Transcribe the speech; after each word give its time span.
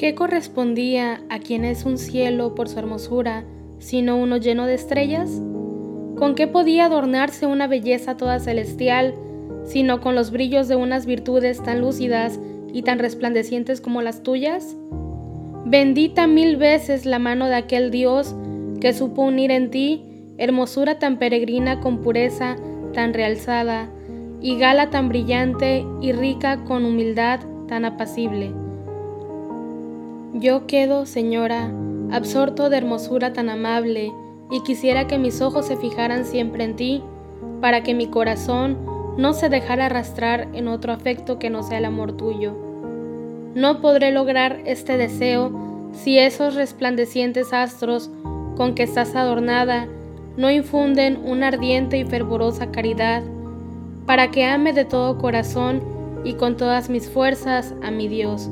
¿Qué 0.00 0.14
correspondía 0.14 1.20
a 1.28 1.40
quien 1.40 1.62
es 1.62 1.84
un 1.84 1.98
cielo 1.98 2.54
por 2.54 2.70
su 2.70 2.78
hermosura, 2.78 3.44
sino 3.80 4.16
uno 4.16 4.38
lleno 4.38 4.64
de 4.64 4.72
estrellas? 4.72 5.30
¿Con 6.16 6.34
qué 6.34 6.46
podía 6.46 6.86
adornarse 6.86 7.44
una 7.44 7.66
belleza 7.66 8.16
toda 8.16 8.38
celestial, 8.38 9.14
sino 9.66 10.00
con 10.00 10.14
los 10.14 10.30
brillos 10.30 10.68
de 10.68 10.76
unas 10.76 11.04
virtudes 11.04 11.62
tan 11.62 11.82
lúcidas 11.82 12.40
y 12.72 12.80
tan 12.80 12.98
resplandecientes 12.98 13.82
como 13.82 14.00
las 14.00 14.22
tuyas? 14.22 14.74
Bendita 15.66 16.26
mil 16.26 16.56
veces 16.56 17.04
la 17.04 17.18
mano 17.18 17.48
de 17.48 17.56
aquel 17.56 17.90
Dios 17.90 18.34
que 18.80 18.94
supo 18.94 19.20
unir 19.20 19.50
en 19.50 19.70
ti 19.70 20.02
hermosura 20.38 20.98
tan 20.98 21.18
peregrina 21.18 21.80
con 21.80 22.00
pureza 22.00 22.56
tan 22.94 23.12
realzada, 23.12 23.90
y 24.40 24.56
gala 24.56 24.88
tan 24.88 25.10
brillante 25.10 25.84
y 26.00 26.12
rica 26.12 26.64
con 26.64 26.86
humildad 26.86 27.40
tan 27.68 27.84
apacible. 27.84 28.50
Yo 30.32 30.68
quedo, 30.68 31.06
Señora, 31.06 31.72
absorto 32.12 32.70
de 32.70 32.76
hermosura 32.76 33.32
tan 33.32 33.48
amable, 33.48 34.12
y 34.48 34.62
quisiera 34.62 35.08
que 35.08 35.18
mis 35.18 35.40
ojos 35.40 35.66
se 35.66 35.76
fijaran 35.76 36.24
siempre 36.24 36.62
en 36.62 36.76
ti, 36.76 37.02
para 37.60 37.82
que 37.82 37.94
mi 37.94 38.06
corazón 38.06 38.78
no 39.16 39.32
se 39.32 39.48
dejara 39.48 39.86
arrastrar 39.86 40.46
en 40.52 40.68
otro 40.68 40.92
afecto 40.92 41.40
que 41.40 41.50
no 41.50 41.64
sea 41.64 41.78
el 41.78 41.84
amor 41.84 42.16
tuyo. 42.16 42.54
No 43.56 43.80
podré 43.80 44.12
lograr 44.12 44.60
este 44.66 44.96
deseo 44.96 45.50
si 45.92 46.18
esos 46.18 46.54
resplandecientes 46.54 47.52
astros 47.52 48.08
con 48.56 48.76
que 48.76 48.84
estás 48.84 49.16
adornada 49.16 49.88
no 50.36 50.48
infunden 50.48 51.20
una 51.24 51.48
ardiente 51.48 51.98
y 51.98 52.04
fervorosa 52.04 52.70
caridad, 52.70 53.24
para 54.06 54.30
que 54.30 54.44
ame 54.44 54.72
de 54.72 54.84
todo 54.84 55.18
corazón 55.18 55.82
y 56.22 56.34
con 56.34 56.56
todas 56.56 56.88
mis 56.88 57.10
fuerzas 57.10 57.74
a 57.82 57.90
mi 57.90 58.06
Dios, 58.06 58.48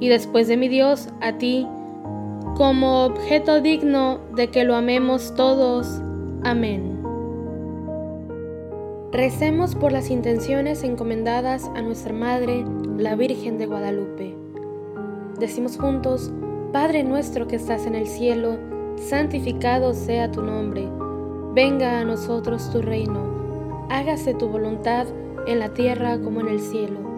y 0.00 0.08
después 0.08 0.48
de 0.48 0.56
mi 0.56 0.68
Dios 0.68 1.08
a 1.20 1.38
ti, 1.38 1.66
como 2.56 3.04
objeto 3.04 3.60
digno 3.60 4.18
de 4.34 4.48
que 4.48 4.64
lo 4.64 4.74
amemos 4.74 5.34
todos. 5.34 6.00
Amén. 6.42 7.02
Recemos 9.12 9.74
por 9.74 9.92
las 9.92 10.10
intenciones 10.10 10.84
encomendadas 10.84 11.70
a 11.74 11.82
nuestra 11.82 12.12
Madre, 12.12 12.64
la 12.96 13.16
Virgen 13.16 13.58
de 13.58 13.66
Guadalupe. 13.66 14.34
Decimos 15.38 15.78
juntos, 15.78 16.30
Padre 16.72 17.04
nuestro 17.04 17.48
que 17.48 17.56
estás 17.56 17.86
en 17.86 17.94
el 17.94 18.06
cielo, 18.06 18.58
santificado 18.96 19.94
sea 19.94 20.30
tu 20.30 20.42
nombre 20.42 20.88
Venga 21.54 21.98
a 21.98 22.04
nosotros 22.04 22.70
tu 22.70 22.82
reino, 22.82 23.86
hágase 23.90 24.32
tu 24.32 24.48
voluntad 24.48 25.08
en 25.48 25.58
la 25.58 25.70
tierra 25.70 26.16
como 26.20 26.40
en 26.40 26.48
el 26.48 26.60
cielo. 26.60 27.17